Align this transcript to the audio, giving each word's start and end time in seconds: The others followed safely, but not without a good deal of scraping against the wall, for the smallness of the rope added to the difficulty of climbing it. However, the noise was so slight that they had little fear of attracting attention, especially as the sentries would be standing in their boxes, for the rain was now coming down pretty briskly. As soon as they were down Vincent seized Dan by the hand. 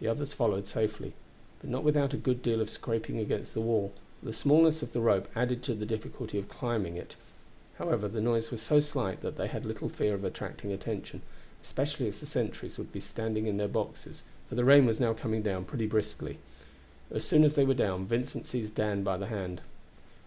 The 0.00 0.06
others 0.08 0.34
followed 0.34 0.66
safely, 0.68 1.14
but 1.62 1.70
not 1.70 1.82
without 1.82 2.12
a 2.12 2.18
good 2.18 2.42
deal 2.42 2.60
of 2.60 2.68
scraping 2.68 3.18
against 3.18 3.54
the 3.54 3.62
wall, 3.62 3.94
for 4.20 4.26
the 4.26 4.34
smallness 4.34 4.82
of 4.82 4.92
the 4.92 5.00
rope 5.00 5.28
added 5.34 5.62
to 5.62 5.74
the 5.74 5.86
difficulty 5.86 6.38
of 6.38 6.50
climbing 6.50 6.98
it. 6.98 7.14
However, 7.78 8.06
the 8.06 8.20
noise 8.20 8.50
was 8.50 8.60
so 8.60 8.80
slight 8.80 9.22
that 9.22 9.38
they 9.38 9.46
had 9.46 9.64
little 9.64 9.88
fear 9.88 10.12
of 10.12 10.24
attracting 10.24 10.72
attention, 10.72 11.22
especially 11.64 12.06
as 12.06 12.20
the 12.20 12.26
sentries 12.26 12.76
would 12.76 12.92
be 12.92 13.00
standing 13.00 13.46
in 13.46 13.56
their 13.56 13.66
boxes, 13.66 14.20
for 14.46 14.56
the 14.56 14.64
rain 14.66 14.84
was 14.84 15.00
now 15.00 15.14
coming 15.14 15.40
down 15.40 15.64
pretty 15.64 15.86
briskly. 15.86 16.36
As 17.10 17.24
soon 17.24 17.42
as 17.42 17.54
they 17.54 17.64
were 17.64 17.72
down 17.72 18.04
Vincent 18.04 18.44
seized 18.44 18.74
Dan 18.74 19.02
by 19.02 19.16
the 19.16 19.28
hand. 19.28 19.62